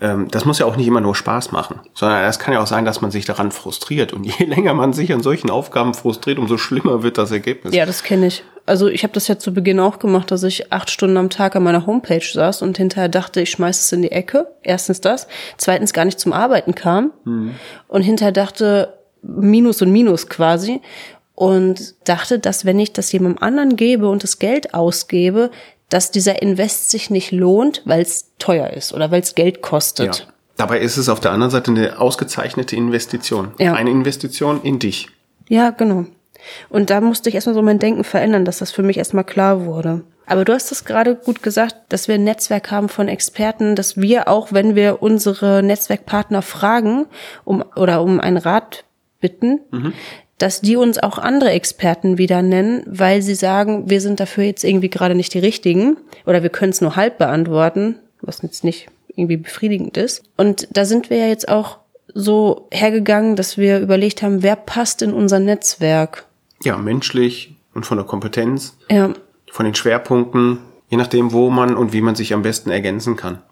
ähm, 0.00 0.28
das 0.30 0.44
muss 0.44 0.58
ja 0.58 0.66
auch 0.66 0.76
nicht 0.76 0.86
immer 0.86 1.00
nur 1.00 1.14
Spaß 1.14 1.52
machen, 1.52 1.80
sondern 1.94 2.24
es 2.24 2.38
kann 2.38 2.52
ja 2.52 2.60
auch 2.60 2.66
sein, 2.66 2.84
dass 2.84 3.00
man 3.00 3.10
sich 3.10 3.24
daran 3.24 3.50
frustriert. 3.50 4.12
Und 4.12 4.24
je 4.38 4.44
länger 4.44 4.74
man 4.74 4.92
sich 4.92 5.12
an 5.12 5.22
solchen 5.22 5.50
Aufgaben 5.50 5.94
frustriert, 5.94 6.38
umso 6.38 6.58
schlimmer 6.58 7.02
wird 7.02 7.18
das 7.18 7.30
Ergebnis. 7.30 7.74
Ja, 7.74 7.86
das 7.86 8.02
kenne 8.02 8.26
ich. 8.26 8.44
Also 8.66 8.88
ich 8.88 9.04
habe 9.04 9.12
das 9.12 9.28
ja 9.28 9.38
zu 9.38 9.54
Beginn 9.54 9.78
auch 9.78 10.00
gemacht, 10.00 10.30
dass 10.30 10.42
ich 10.42 10.72
acht 10.72 10.90
Stunden 10.90 11.16
am 11.16 11.30
Tag 11.30 11.54
an 11.54 11.62
meiner 11.62 11.86
Homepage 11.86 12.24
saß 12.24 12.62
und 12.62 12.76
hinterher 12.76 13.08
dachte, 13.08 13.40
ich 13.40 13.50
schmeiß 13.50 13.80
es 13.80 13.92
in 13.92 14.02
die 14.02 14.10
Ecke. 14.10 14.48
Erstens 14.62 15.00
das. 15.00 15.28
Zweitens 15.56 15.92
gar 15.92 16.04
nicht 16.04 16.18
zum 16.18 16.32
Arbeiten 16.32 16.74
kam. 16.74 17.12
Mhm. 17.24 17.54
Und 17.86 18.02
hinterher 18.02 18.32
dachte, 18.32 18.92
Minus 19.22 19.82
und 19.82 19.92
Minus 19.92 20.28
quasi. 20.28 20.80
Und 21.36 21.94
dachte, 22.08 22.38
dass 22.38 22.64
wenn 22.64 22.80
ich 22.80 22.94
das 22.94 23.12
jemandem 23.12 23.42
anderen 23.42 23.76
gebe 23.76 24.08
und 24.08 24.22
das 24.22 24.38
Geld 24.38 24.72
ausgebe, 24.72 25.50
dass 25.90 26.10
dieser 26.10 26.40
Invest 26.40 26.90
sich 26.90 27.10
nicht 27.10 27.30
lohnt, 27.30 27.82
weil 27.84 28.00
es 28.00 28.32
teuer 28.38 28.70
ist 28.70 28.94
oder 28.94 29.10
weil 29.10 29.20
es 29.20 29.34
Geld 29.34 29.60
kostet. 29.60 30.18
Ja. 30.20 30.24
Dabei 30.56 30.80
ist 30.80 30.96
es 30.96 31.10
auf 31.10 31.20
der 31.20 31.32
anderen 31.32 31.50
Seite 31.50 31.70
eine 31.70 32.00
ausgezeichnete 32.00 32.74
Investition. 32.74 33.52
Ja. 33.58 33.74
Eine 33.74 33.90
Investition 33.90 34.62
in 34.62 34.78
dich. 34.78 35.08
Ja, 35.48 35.70
genau. 35.70 36.06
Und 36.70 36.88
da 36.88 37.02
musste 37.02 37.28
ich 37.28 37.34
erstmal 37.34 37.54
so 37.54 37.60
mein 37.60 37.78
Denken 37.78 38.04
verändern, 38.04 38.46
dass 38.46 38.58
das 38.58 38.70
für 38.70 38.82
mich 38.82 38.96
erstmal 38.96 39.24
klar 39.24 39.66
wurde. 39.66 40.04
Aber 40.24 40.46
du 40.46 40.54
hast 40.54 40.72
es 40.72 40.86
gerade 40.86 41.14
gut 41.14 41.42
gesagt, 41.42 41.76
dass 41.90 42.08
wir 42.08 42.14
ein 42.14 42.24
Netzwerk 42.24 42.70
haben 42.70 42.88
von 42.88 43.08
Experten, 43.08 43.76
dass 43.76 43.98
wir 43.98 44.26
auch, 44.28 44.52
wenn 44.52 44.74
wir 44.74 45.02
unsere 45.02 45.62
Netzwerkpartner 45.62 46.40
fragen 46.40 47.06
um, 47.44 47.62
oder 47.76 48.02
um 48.02 48.20
einen 48.20 48.38
Rat 48.38 48.84
bitten, 49.20 49.60
mhm 49.70 49.92
dass 50.38 50.60
die 50.60 50.76
uns 50.76 50.98
auch 50.98 51.18
andere 51.18 51.50
Experten 51.50 52.18
wieder 52.18 52.42
nennen, 52.42 52.82
weil 52.86 53.22
sie 53.22 53.34
sagen, 53.34 53.88
wir 53.88 54.00
sind 54.00 54.20
dafür 54.20 54.44
jetzt 54.44 54.64
irgendwie 54.64 54.90
gerade 54.90 55.14
nicht 55.14 55.32
die 55.34 55.38
richtigen 55.38 55.96
oder 56.26 56.42
wir 56.42 56.50
können 56.50 56.70
es 56.70 56.80
nur 56.80 56.96
halb 56.96 57.18
beantworten, 57.18 57.96
was 58.20 58.42
jetzt 58.42 58.64
nicht 58.64 58.88
irgendwie 59.08 59.38
befriedigend 59.38 59.96
ist. 59.96 60.22
Und 60.36 60.68
da 60.70 60.84
sind 60.84 61.08
wir 61.10 61.16
ja 61.16 61.28
jetzt 61.28 61.48
auch 61.48 61.78
so 62.12 62.68
hergegangen, 62.70 63.36
dass 63.36 63.56
wir 63.56 63.80
überlegt 63.80 64.22
haben, 64.22 64.42
wer 64.42 64.56
passt 64.56 65.02
in 65.02 65.12
unser 65.12 65.38
Netzwerk. 65.38 66.26
Ja, 66.62 66.76
menschlich 66.76 67.54
und 67.74 67.84
von 67.84 67.98
der 67.98 68.06
Kompetenz, 68.06 68.76
Ja, 68.90 69.12
von 69.50 69.64
den 69.64 69.74
Schwerpunkten, 69.74 70.58
je 70.88 70.96
nachdem, 70.96 71.32
wo 71.32 71.50
man 71.50 71.76
und 71.76 71.92
wie 71.92 72.00
man 72.00 72.14
sich 72.14 72.34
am 72.34 72.42
besten 72.42 72.70
ergänzen 72.70 73.16
kann. 73.16 73.42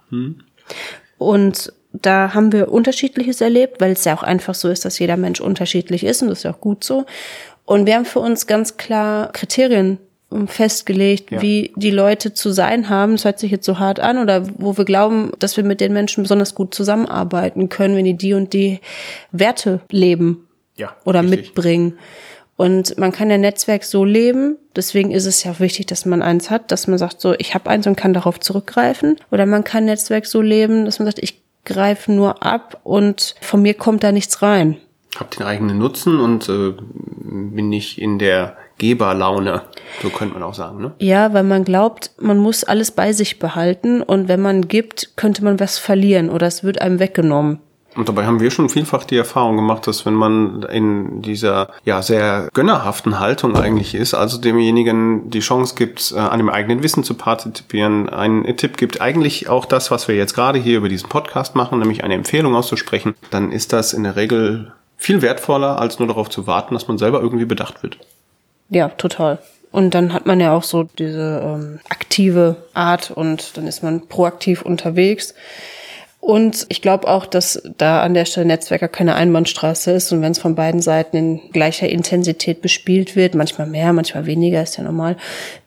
Und 1.18 1.72
da 2.02 2.34
haben 2.34 2.52
wir 2.52 2.70
Unterschiedliches 2.72 3.40
erlebt, 3.40 3.80
weil 3.80 3.92
es 3.92 4.04
ja 4.04 4.14
auch 4.16 4.22
einfach 4.22 4.54
so 4.54 4.68
ist, 4.68 4.84
dass 4.84 4.98
jeder 4.98 5.16
Mensch 5.16 5.40
unterschiedlich 5.40 6.04
ist 6.04 6.22
und 6.22 6.28
das 6.28 6.38
ist 6.38 6.44
ja 6.44 6.52
auch 6.52 6.60
gut 6.60 6.84
so. 6.84 7.04
Und 7.64 7.86
wir 7.86 7.94
haben 7.94 8.04
für 8.04 8.20
uns 8.20 8.46
ganz 8.46 8.76
klar 8.76 9.30
Kriterien 9.32 9.98
ähm, 10.32 10.48
festgelegt, 10.48 11.30
Ja. 11.30 11.40
wie 11.40 11.72
die 11.76 11.90
Leute 11.90 12.34
zu 12.34 12.50
sein 12.50 12.88
haben. 12.90 13.12
Das 13.12 13.24
hört 13.24 13.38
sich 13.38 13.50
jetzt 13.50 13.64
so 13.64 13.78
hart 13.78 14.00
an 14.00 14.18
oder 14.18 14.44
wo 14.58 14.76
wir 14.76 14.84
glauben, 14.84 15.32
dass 15.38 15.56
wir 15.56 15.64
mit 15.64 15.80
den 15.80 15.92
Menschen 15.92 16.24
besonders 16.24 16.54
gut 16.54 16.74
zusammenarbeiten 16.74 17.68
können, 17.68 17.96
wenn 17.96 18.04
die 18.04 18.16
die 18.16 18.34
und 18.34 18.52
die 18.52 18.80
Werte 19.32 19.80
leben 19.90 20.46
Ja, 20.76 20.94
oder 21.04 21.22
richtig. 21.22 21.40
mitbringen. 21.46 21.98
Und 22.56 22.98
man 22.98 23.10
kann 23.12 23.30
ja 23.30 23.38
Netzwerk 23.38 23.82
so 23.82 24.04
leben, 24.04 24.56
deswegen 24.76 25.10
ist 25.10 25.26
es 25.26 25.42
ja 25.42 25.52
auch 25.52 25.60
wichtig, 25.60 25.86
dass 25.86 26.06
man 26.06 26.22
eins 26.22 26.50
hat, 26.50 26.70
dass 26.70 26.86
man 26.86 26.98
sagt, 26.98 27.20
so, 27.20 27.34
ich 27.38 27.54
habe 27.54 27.68
eins 27.68 27.86
und 27.86 27.96
kann 27.96 28.12
darauf 28.14 28.38
zurückgreifen. 28.38 29.16
Oder 29.32 29.44
man 29.46 29.64
kann 29.64 29.86
Netzwerk 29.86 30.24
so 30.26 30.40
leben, 30.40 30.84
dass 30.84 30.98
man 31.00 31.06
sagt, 31.06 31.18
ich 31.20 31.42
greife 31.64 32.12
nur 32.12 32.42
ab 32.42 32.80
und 32.84 33.34
von 33.40 33.62
mir 33.62 33.74
kommt 33.74 34.02
da 34.04 34.12
nichts 34.12 34.42
rein. 34.42 34.76
Hab 35.16 35.30
den 35.30 35.44
eigenen 35.44 35.78
Nutzen 35.78 36.18
und 36.18 36.48
äh, 36.48 36.72
bin 36.72 37.68
nicht 37.68 37.98
in 37.98 38.18
der 38.18 38.56
Geberlaune. 38.78 39.62
So 40.02 40.10
könnte 40.10 40.34
man 40.34 40.42
auch 40.42 40.54
sagen, 40.54 40.80
ne? 40.80 40.92
Ja, 40.98 41.32
weil 41.32 41.44
man 41.44 41.64
glaubt, 41.64 42.10
man 42.18 42.38
muss 42.38 42.64
alles 42.64 42.90
bei 42.90 43.12
sich 43.12 43.38
behalten 43.38 44.02
und 44.02 44.26
wenn 44.26 44.40
man 44.40 44.66
gibt, 44.66 45.16
könnte 45.16 45.44
man 45.44 45.60
was 45.60 45.78
verlieren 45.78 46.30
oder 46.30 46.46
es 46.46 46.64
wird 46.64 46.80
einem 46.80 46.98
weggenommen. 46.98 47.60
Und 47.96 48.08
dabei 48.08 48.26
haben 48.26 48.40
wir 48.40 48.50
schon 48.50 48.68
vielfach 48.68 49.04
die 49.04 49.16
Erfahrung 49.16 49.56
gemacht, 49.56 49.86
dass 49.86 50.04
wenn 50.04 50.14
man 50.14 50.62
in 50.64 51.22
dieser 51.22 51.68
ja 51.84 52.02
sehr 52.02 52.48
gönnerhaften 52.52 53.20
Haltung 53.20 53.56
eigentlich 53.56 53.94
ist, 53.94 54.14
also 54.14 54.38
demjenigen 54.38 55.30
die 55.30 55.40
Chance 55.40 55.74
gibt, 55.76 56.12
äh, 56.12 56.18
an 56.18 56.38
dem 56.38 56.48
eigenen 56.48 56.82
Wissen 56.82 57.04
zu 57.04 57.14
partizipieren, 57.14 58.08
einen 58.08 58.56
Tipp 58.56 58.76
gibt, 58.76 59.00
eigentlich 59.00 59.48
auch 59.48 59.64
das, 59.64 59.90
was 59.90 60.08
wir 60.08 60.16
jetzt 60.16 60.34
gerade 60.34 60.58
hier 60.58 60.78
über 60.78 60.88
diesen 60.88 61.08
Podcast 61.08 61.54
machen, 61.54 61.78
nämlich 61.78 62.02
eine 62.02 62.14
Empfehlung 62.14 62.54
auszusprechen, 62.54 63.14
dann 63.30 63.52
ist 63.52 63.72
das 63.72 63.92
in 63.92 64.04
der 64.04 64.16
Regel 64.16 64.72
viel 64.96 65.22
wertvoller, 65.22 65.78
als 65.78 65.98
nur 65.98 66.08
darauf 66.08 66.30
zu 66.30 66.46
warten, 66.46 66.74
dass 66.74 66.88
man 66.88 66.98
selber 66.98 67.20
irgendwie 67.20 67.44
bedacht 67.44 67.82
wird. 67.82 67.98
Ja, 68.70 68.88
total. 68.88 69.38
Und 69.70 69.94
dann 69.94 70.12
hat 70.12 70.24
man 70.24 70.38
ja 70.38 70.52
auch 70.52 70.62
so 70.62 70.84
diese 70.84 71.42
ähm, 71.44 71.80
aktive 71.88 72.56
Art 72.74 73.10
und 73.10 73.56
dann 73.56 73.66
ist 73.66 73.82
man 73.82 74.06
proaktiv 74.06 74.62
unterwegs. 74.62 75.34
Und 76.24 76.64
ich 76.70 76.80
glaube 76.80 77.06
auch, 77.06 77.26
dass 77.26 77.60
da 77.76 78.00
an 78.00 78.14
der 78.14 78.24
Stelle 78.24 78.46
Netzwerker 78.46 78.88
keine 78.88 79.14
Einbahnstraße 79.14 79.90
ist 79.90 80.10
und 80.10 80.22
wenn 80.22 80.32
es 80.32 80.38
von 80.38 80.54
beiden 80.54 80.80
Seiten 80.80 81.18
in 81.18 81.50
gleicher 81.52 81.86
Intensität 81.86 82.62
bespielt 82.62 83.14
wird, 83.14 83.34
manchmal 83.34 83.66
mehr, 83.66 83.92
manchmal 83.92 84.24
weniger, 84.24 84.62
ist 84.62 84.78
ja 84.78 84.84
normal, 84.84 85.18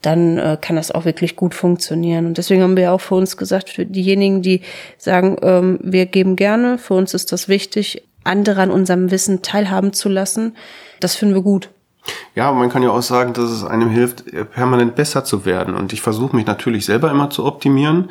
dann 0.01 0.39
äh, 0.39 0.57
kann 0.59 0.75
das 0.75 0.89
auch 0.89 1.05
wirklich 1.05 1.35
gut 1.35 1.53
funktionieren. 1.53 2.25
Und 2.25 2.39
deswegen 2.39 2.63
haben 2.63 2.75
wir 2.75 2.91
auch 2.91 3.01
für 3.01 3.13
uns 3.13 3.37
gesagt, 3.37 3.69
für 3.69 3.85
diejenigen, 3.85 4.41
die 4.41 4.61
sagen, 4.97 5.37
ähm, 5.43 5.77
wir 5.83 6.07
geben 6.07 6.35
gerne, 6.35 6.79
für 6.79 6.95
uns 6.95 7.13
ist 7.13 7.31
das 7.31 7.47
wichtig, 7.47 8.01
andere 8.23 8.61
an 8.61 8.71
unserem 8.71 9.11
Wissen 9.11 9.43
teilhaben 9.43 9.93
zu 9.93 10.09
lassen, 10.09 10.55
das 10.99 11.15
finden 11.15 11.35
wir 11.35 11.43
gut. 11.43 11.69
Ja, 12.33 12.51
man 12.51 12.69
kann 12.69 12.81
ja 12.81 12.89
auch 12.89 13.03
sagen, 13.03 13.33
dass 13.33 13.51
es 13.51 13.63
einem 13.63 13.91
hilft, 13.91 14.33
äh, 14.33 14.43
permanent 14.43 14.95
besser 14.95 15.23
zu 15.23 15.45
werden. 15.45 15.75
Und 15.75 15.93
ich 15.93 16.01
versuche 16.01 16.35
mich 16.35 16.47
natürlich 16.47 16.85
selber 16.85 17.11
immer 17.11 17.29
zu 17.29 17.45
optimieren. 17.45 18.09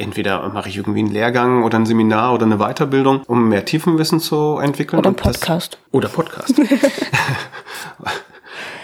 Entweder 0.00 0.48
mache 0.48 0.70
ich 0.70 0.78
irgendwie 0.78 1.00
einen 1.00 1.12
Lehrgang 1.12 1.62
oder 1.62 1.78
ein 1.78 1.84
Seminar 1.84 2.32
oder 2.32 2.46
eine 2.46 2.56
Weiterbildung, 2.56 3.20
um 3.26 3.50
mehr 3.50 3.66
Tiefenwissen 3.66 4.18
zu 4.18 4.56
entwickeln. 4.58 4.98
Oder 4.98 5.10
Und 5.10 5.20
das- 5.20 5.38
Podcast. 5.38 5.78
Oder 5.92 6.08
Podcast. 6.08 6.54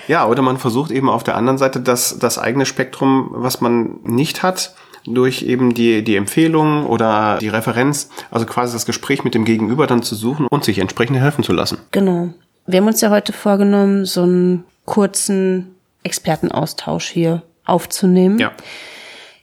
ja, 0.08 0.26
oder 0.26 0.42
man 0.42 0.58
versucht 0.58 0.90
eben 0.90 1.08
auf 1.08 1.24
der 1.24 1.36
anderen 1.36 1.58
Seite 1.58 1.80
das, 1.80 2.18
das 2.18 2.38
eigene 2.38 2.66
Spektrum, 2.66 3.28
was 3.30 3.60
man 3.60 3.96
nicht 4.04 4.42
hat, 4.42 4.74
durch 5.06 5.42
eben 5.42 5.72
die, 5.72 6.02
die 6.04 6.16
Empfehlung 6.16 6.84
oder 6.84 7.38
die 7.40 7.48
Referenz, 7.48 8.10
also 8.30 8.44
quasi 8.44 8.74
das 8.74 8.86
Gespräch 8.86 9.24
mit 9.24 9.34
dem 9.34 9.44
Gegenüber 9.44 9.86
dann 9.86 10.02
zu 10.02 10.16
suchen 10.16 10.46
und 10.48 10.64
sich 10.64 10.80
entsprechend 10.80 11.18
helfen 11.18 11.44
zu 11.44 11.52
lassen. 11.52 11.78
Genau. 11.92 12.30
Wir 12.66 12.80
haben 12.80 12.88
uns 12.88 13.00
ja 13.00 13.10
heute 13.10 13.32
vorgenommen, 13.32 14.04
so 14.04 14.22
einen 14.22 14.64
kurzen 14.84 15.76
Expertenaustausch 16.02 17.06
hier 17.08 17.42
aufzunehmen. 17.64 18.38
Ja. 18.38 18.52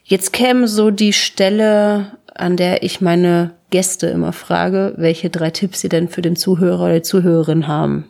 Jetzt 0.04 0.32
käme 0.32 0.68
so 0.68 0.90
die 0.90 1.14
Stelle, 1.14 2.18
an 2.34 2.56
der 2.56 2.82
ich 2.82 3.00
meine 3.00 3.54
Gäste 3.70 4.06
immer 4.08 4.32
frage, 4.32 4.94
welche 4.98 5.30
drei 5.30 5.50
Tipps 5.50 5.80
sie 5.80 5.88
denn 5.88 6.08
für 6.08 6.22
den 6.22 6.36
Zuhörer 6.36 6.84
oder 6.84 6.94
die 6.96 7.02
Zuhörerin 7.02 7.66
haben. 7.66 8.04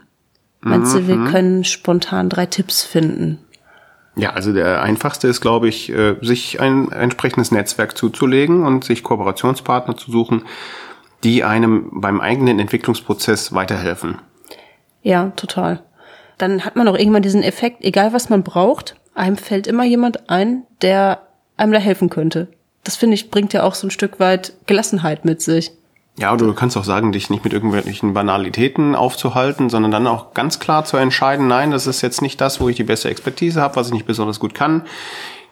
Meinst 0.60 0.94
du, 0.94 1.06
wir 1.06 1.30
können 1.30 1.62
spontan 1.62 2.28
drei 2.30 2.46
Tipps 2.46 2.82
finden? 2.82 3.38
Ja, 4.16 4.30
also 4.30 4.52
der 4.52 4.82
einfachste 4.82 5.28
ist, 5.28 5.40
glaube 5.40 5.68
ich, 5.68 5.90
äh, 5.90 6.16
sich 6.22 6.60
ein 6.60 6.90
entsprechendes 6.90 7.50
Netzwerk 7.50 7.98
zuzulegen 7.98 8.64
und 8.64 8.84
sich 8.84 9.02
Kooperationspartner 9.02 9.96
zu 9.96 10.10
suchen, 10.10 10.44
die 11.22 11.44
einem 11.44 11.90
beim 11.92 12.20
eigenen 12.20 12.58
Entwicklungsprozess 12.58 13.52
weiterhelfen. 13.52 14.18
Ja, 15.02 15.32
total. 15.36 15.82
Dann 16.38 16.64
hat 16.64 16.76
man 16.76 16.88
auch 16.88 16.96
irgendwann 16.96 17.22
diesen 17.22 17.42
Effekt, 17.42 17.84
egal 17.84 18.12
was 18.12 18.30
man 18.30 18.42
braucht, 18.42 18.96
einem 19.14 19.36
fällt 19.36 19.66
immer 19.66 19.84
jemand 19.84 20.30
ein, 20.30 20.64
der 20.82 21.23
einem 21.56 21.72
da 21.72 21.78
helfen 21.78 22.10
könnte. 22.10 22.48
Das 22.82 22.96
finde 22.96 23.14
ich, 23.14 23.30
bringt 23.30 23.52
ja 23.52 23.62
auch 23.62 23.74
so 23.74 23.86
ein 23.86 23.90
Stück 23.90 24.20
weit 24.20 24.52
Gelassenheit 24.66 25.24
mit 25.24 25.40
sich. 25.40 25.72
Ja, 26.16 26.32
oder 26.32 26.46
du 26.46 26.54
kannst 26.54 26.76
auch 26.76 26.84
sagen, 26.84 27.10
dich 27.10 27.28
nicht 27.28 27.42
mit 27.42 27.52
irgendwelchen 27.52 28.14
Banalitäten 28.14 28.94
aufzuhalten, 28.94 29.68
sondern 29.68 29.90
dann 29.90 30.06
auch 30.06 30.32
ganz 30.32 30.60
klar 30.60 30.84
zu 30.84 30.96
entscheiden, 30.96 31.48
nein, 31.48 31.72
das 31.72 31.88
ist 31.88 32.02
jetzt 32.02 32.22
nicht 32.22 32.40
das, 32.40 32.60
wo 32.60 32.68
ich 32.68 32.76
die 32.76 32.84
beste 32.84 33.08
Expertise 33.08 33.60
habe, 33.60 33.74
was 33.76 33.88
ich 33.88 33.94
nicht 33.94 34.06
besonders 34.06 34.38
gut 34.38 34.54
kann. 34.54 34.82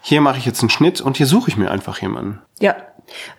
Hier 0.03 0.21
mache 0.21 0.39
ich 0.39 0.47
jetzt 0.47 0.61
einen 0.61 0.71
Schnitt 0.71 1.01
und 1.01 1.17
hier 1.17 1.27
suche 1.27 1.51
ich 1.51 1.57
mir 1.57 1.71
einfach 1.71 2.01
jemanden. 2.01 2.41
Ja, 2.61 2.77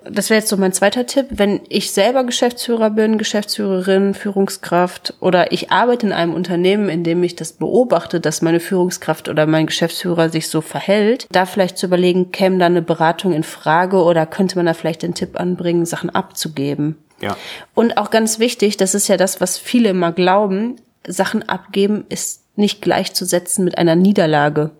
das 0.03 0.29
wäre 0.29 0.39
jetzt 0.39 0.49
so 0.49 0.57
mein 0.57 0.73
zweiter 0.73 1.05
Tipp. 1.05 1.27
Wenn 1.29 1.61
ich 1.69 1.91
selber 1.91 2.23
Geschäftsführer 2.23 2.89
bin, 2.89 3.17
Geschäftsführerin, 3.17 4.13
Führungskraft 4.13 5.13
oder 5.19 5.51
ich 5.51 5.71
arbeite 5.71 6.07
in 6.07 6.13
einem 6.13 6.33
Unternehmen, 6.33 6.89
in 6.89 7.03
dem 7.03 7.23
ich 7.23 7.35
das 7.35 7.53
beobachte, 7.53 8.19
dass 8.19 8.41
meine 8.41 8.59
Führungskraft 8.59 9.29
oder 9.29 9.45
mein 9.45 9.65
Geschäftsführer 9.65 10.29
sich 10.29 10.49
so 10.49 10.61
verhält, 10.61 11.27
da 11.31 11.45
vielleicht 11.45 11.77
zu 11.77 11.85
überlegen, 11.85 12.31
käme 12.31 12.57
da 12.57 12.65
eine 12.65 12.81
Beratung 12.81 13.33
in 13.33 13.43
Frage 13.43 14.03
oder 14.03 14.25
könnte 14.25 14.55
man 14.55 14.65
da 14.65 14.73
vielleicht 14.73 15.03
den 15.03 15.15
Tipp 15.15 15.39
anbringen, 15.39 15.85
Sachen 15.85 16.09
abzugeben. 16.09 16.97
Ja. 17.21 17.37
Und 17.73 17.97
auch 17.97 18.09
ganz 18.09 18.39
wichtig, 18.39 18.77
das 18.77 18.95
ist 18.95 19.07
ja 19.07 19.17
das, 19.17 19.39
was 19.39 19.57
viele 19.57 19.89
immer 19.89 20.11
glauben, 20.11 20.77
Sachen 21.07 21.47
abgeben 21.47 22.05
ist 22.09 22.43
nicht 22.55 22.81
gleichzusetzen 22.81 23.65
mit 23.65 23.77
einer 23.77 23.95
Niederlage. 23.95 24.71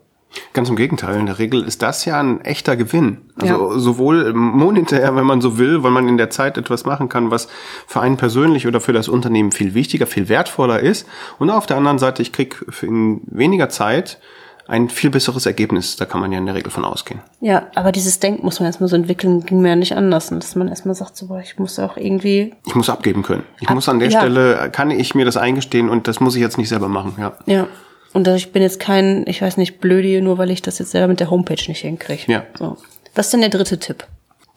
Ganz 0.52 0.68
im 0.68 0.76
Gegenteil, 0.76 1.18
in 1.18 1.26
der 1.26 1.38
Regel 1.38 1.62
ist 1.64 1.82
das 1.82 2.04
ja 2.04 2.20
ein 2.20 2.40
echter 2.42 2.76
Gewinn. 2.76 3.18
Also 3.40 3.72
Ja. 3.72 3.78
sowohl 3.78 4.32
monetär, 4.32 5.14
wenn 5.16 5.24
man 5.26 5.40
so 5.40 5.58
will, 5.58 5.82
weil 5.82 5.90
man 5.90 6.08
in 6.08 6.16
der 6.16 6.30
Zeit 6.30 6.56
etwas 6.58 6.84
machen 6.84 7.08
kann, 7.08 7.30
was 7.30 7.48
für 7.86 8.00
einen 8.00 8.16
persönlich 8.16 8.66
oder 8.66 8.80
für 8.80 8.92
das 8.92 9.08
Unternehmen 9.08 9.52
viel 9.52 9.74
wichtiger, 9.74 10.06
viel 10.06 10.28
wertvoller 10.28 10.80
ist. 10.80 11.06
Und 11.38 11.50
auf 11.50 11.66
der 11.66 11.76
anderen 11.76 11.98
Seite, 11.98 12.22
ich 12.22 12.32
krieg 12.32 12.64
in 12.82 13.20
weniger 13.26 13.68
Zeit 13.68 14.18
ein 14.66 14.88
viel 14.88 15.10
besseres 15.10 15.44
Ergebnis. 15.44 15.96
Da 15.96 16.06
kann 16.06 16.22
man 16.22 16.32
ja 16.32 16.38
in 16.38 16.46
der 16.46 16.54
Regel 16.54 16.70
von 16.70 16.86
ausgehen. 16.86 17.20
Ja, 17.40 17.66
aber 17.74 17.92
dieses 17.92 18.18
Denken 18.18 18.44
muss 18.46 18.60
man 18.60 18.66
erstmal 18.66 18.88
so 18.88 18.96
entwickeln, 18.96 19.44
ging 19.44 19.60
mir 19.60 19.68
ja 19.68 19.76
nicht 19.76 19.94
anders. 19.94 20.32
Und 20.32 20.42
dass 20.42 20.56
man 20.56 20.68
erstmal 20.68 20.94
sagt, 20.94 21.16
so, 21.18 21.26
boah, 21.26 21.40
ich 21.40 21.58
muss 21.58 21.78
auch 21.78 21.98
irgendwie, 21.98 22.54
Ich 22.64 22.74
muss 22.74 22.88
abgeben 22.88 23.22
können. 23.22 23.42
Ich 23.60 23.68
Ab- 23.68 23.74
muss 23.74 23.90
an 23.90 23.98
der 23.98 24.08
ja. 24.08 24.20
Stelle, 24.20 24.70
kann 24.72 24.90
ich 24.90 25.14
mir 25.14 25.26
das 25.26 25.36
eingestehen 25.36 25.90
und 25.90 26.08
das 26.08 26.18
muss 26.20 26.34
ich 26.34 26.40
jetzt 26.40 26.56
nicht 26.56 26.70
selber 26.70 26.88
machen, 26.88 27.14
ja. 27.18 27.32
ja. 27.44 27.66
Und 28.14 28.26
ich 28.28 28.52
bin 28.52 28.62
jetzt 28.62 28.80
kein, 28.80 29.24
ich 29.26 29.42
weiß 29.42 29.56
nicht, 29.58 29.80
Blödi, 29.80 30.20
nur 30.22 30.38
weil 30.38 30.50
ich 30.50 30.62
das 30.62 30.78
jetzt 30.78 30.92
selber 30.92 31.08
mit 31.08 31.20
der 31.20 31.30
Homepage 31.30 31.62
nicht 31.68 31.80
hinkriege. 31.80 32.22
Ja. 32.32 32.44
So. 32.58 32.78
Was 33.14 33.26
ist 33.26 33.32
denn 33.32 33.40
der 33.40 33.50
dritte 33.50 33.78
Tipp? 33.78 34.06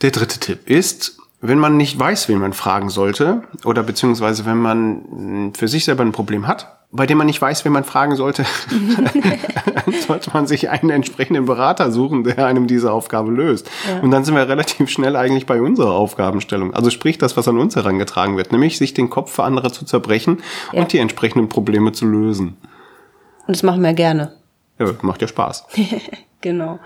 Der 0.02 0.12
dritte 0.12 0.40
Tipp 0.40 0.70
ist, 0.70 1.18
wenn 1.42 1.60
man 1.60 1.76
nicht 1.76 1.98
weiß, 2.00 2.30
wen 2.30 2.38
man 2.40 2.54
fragen 2.54 2.90
sollte, 2.90 3.42
oder 3.66 3.84
beziehungsweise 3.84 4.46
wenn 4.46 4.58
man 4.58 5.48
mh, 5.48 5.52
für 5.58 5.68
sich 5.68 5.86
selber 5.86 6.04
ein 6.04 6.12
Problem 6.12 6.48
hat, 6.48 6.78
bei 6.92 7.06
dem 7.06 7.18
man 7.18 7.28
nicht 7.28 7.42
weiß, 7.42 7.66
wen 7.66 7.74
man 7.74 7.84
fragen 7.84 8.16
sollte, 8.16 8.46
sollte 10.08 10.32
man 10.34 10.48
sich 10.48 10.70
einen 10.70 10.90
entsprechenden 10.90 11.46
Berater 11.46 11.92
suchen, 11.92 12.24
der 12.24 12.46
einem 12.46 12.68
diese 12.68 12.92
Aufgabe 12.92 13.32
löst. 13.32 13.70
Und 14.02 14.12
dann 14.12 14.24
sind 14.24 14.36
wir 14.36 14.48
relativ 14.48 14.90
schnell 14.90 15.16
eigentlich 15.16 15.46
bei 15.46 15.62
unserer 15.62 15.92
Aufgabenstellung. 15.92 16.74
Also 16.74 16.90
sprich 16.90 17.18
das, 17.18 17.36
was 17.38 17.48
an 17.48 17.58
uns 17.58 17.76
herangetragen 17.76 18.38
wird, 18.38 18.52
nämlich 18.52 18.78
sich 18.78 18.94
den 18.94 19.10
Kopf 19.10 19.34
für 19.34 19.44
andere 19.44 19.72
zu 19.72 19.86
zerbrechen 19.86 20.42
Ja. 20.72 20.82
und 20.82 20.94
die 20.94 21.00
entsprechenden 21.00 21.50
Probleme 21.50 21.92
zu 21.92 22.06
lösen. 22.06 22.56
Und 23.48 23.56
das 23.56 23.64
machen 23.64 23.82
wir 23.82 23.94
gerne. 23.94 24.34
Ja, 24.80 24.94
macht 25.02 25.22
ja 25.22 25.28
Spaß. 25.28 25.66
Genau. 26.42 26.78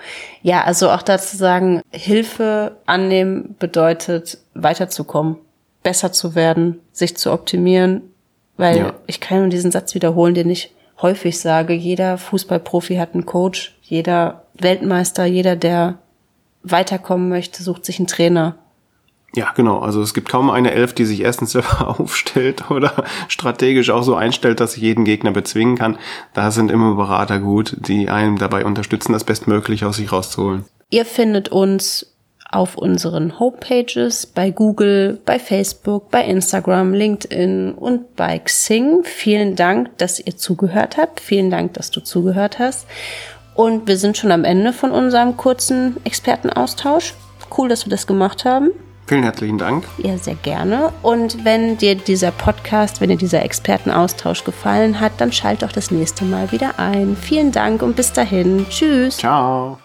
Ja, 0.42 0.64
also 0.64 0.90
auch 0.90 1.02
dazu 1.02 1.36
sagen, 1.36 1.82
Hilfe 1.92 2.78
annehmen 2.86 3.58
bedeutet 3.60 4.38
weiterzukommen, 4.54 5.36
besser 5.84 6.14
zu 6.14 6.36
werden, 6.36 6.80
sich 6.94 7.18
zu 7.18 7.34
optimieren, 7.34 8.02
weil 8.56 8.78
Ja. 8.78 8.94
ich 9.08 9.20
kann 9.20 9.40
nur 9.42 9.50
diesen 9.50 9.70
Satz 9.70 9.94
wiederholen, 9.94 10.36
den 10.36 10.50
ich 10.50 10.74
häufig 11.02 11.38
sage. 11.38 11.74
Jeder 11.74 12.18
Fußballprofi 12.18 12.96
hat 12.96 13.14
einen 13.14 13.26
Coach, 13.26 13.78
jeder 13.84 14.44
Weltmeister, 14.54 15.26
jeder, 15.26 15.58
der 15.58 15.98
weiterkommen 16.64 17.28
möchte, 17.28 17.62
sucht 17.62 17.84
sich 17.84 18.00
einen 18.00 18.08
Trainer. 18.08 18.56
Ja, 19.36 19.52
genau. 19.56 19.80
Also 19.80 20.02
es 20.02 20.14
gibt 20.14 20.30
kaum 20.30 20.50
eine 20.50 20.72
Elf, 20.72 20.94
die 20.94 21.06
sich 21.06 21.22
erstens 21.22 21.52
selber 21.52 21.88
aufstellt 22.00 22.70
oder 22.70 23.06
strategisch 23.28 23.90
auch 23.90 24.04
so 24.04 24.16
einstellt, 24.16 24.60
dass 24.60 24.74
sie 24.74 24.82
jeden 24.82 25.06
Gegner 25.06 25.32
bezwingen 25.32 25.78
kann. 25.78 25.98
Da 26.34 26.52
sind 26.52 26.70
immer 26.70 26.96
Berater 26.96 27.40
gut, 27.40 27.78
die 27.80 28.10
einem 28.10 28.38
dabei 28.38 28.66
unterstützen, 28.66 29.14
das 29.14 29.24
Bestmögliche 29.24 29.88
aus 29.88 29.98
sich 29.98 30.12
rauszuholen. 30.12 30.66
Ihr 30.90 31.06
findet 31.06 31.50
uns 31.50 32.08
auf 32.52 32.78
unseren 32.78 33.40
Homepages, 33.40 34.26
bei 34.26 34.52
Google, 34.52 35.22
bei 35.26 35.40
Facebook, 35.40 36.12
bei 36.12 36.26
Instagram, 36.26 36.94
LinkedIn 36.94 37.74
und 37.74 38.18
bei 38.18 38.40
Xing. 38.40 39.04
Vielen 39.04 39.56
Dank, 39.56 39.98
dass 39.98 40.20
ihr 40.20 40.36
zugehört 40.36 40.98
habt. 40.98 41.22
Vielen 41.22 41.50
Dank, 41.50 41.76
dass 41.76 41.92
du 41.92 42.02
zugehört 42.02 42.60
hast. 42.60 42.88
Und 43.56 43.88
wir 43.88 43.96
sind 43.96 44.18
schon 44.18 44.34
am 44.34 44.44
Ende 44.44 44.74
von 44.74 44.92
unserem 44.92 45.38
kurzen 45.38 45.96
Expertenaustausch. 46.04 47.14
Cool, 47.58 47.70
dass 47.70 47.86
wir 47.86 47.92
das 47.92 48.06
gemacht 48.06 48.44
haben. 48.44 48.72
Vielen 49.08 49.24
herzlichen 49.24 49.58
Dank. 49.58 49.84
Ja, 49.98 50.18
sehr 50.18 50.36
gerne. 50.36 50.94
Und 51.02 51.44
wenn 51.44 51.78
dir 51.78 51.96
dieser 51.96 52.32
Podcast, 52.32 53.02
wenn 53.02 53.10
dir 53.10 53.18
dieser 53.18 53.44
Expertenaustausch 53.44 54.44
gefallen 54.44 55.00
hat, 55.00 55.14
dann 55.18 55.32
schalt 55.32 55.64
doch 55.64 55.72
das 55.72 55.92
nächste 55.92 56.24
Mal 56.24 56.52
wieder 56.52 56.80
ein. 56.80 57.18
Vielen 57.18 57.52
Dank 57.52 57.82
und 57.82 57.96
bis 57.96 58.14
dahin. 58.14 58.66
Tschüss. 58.70 59.18
Ciao. 59.18 59.78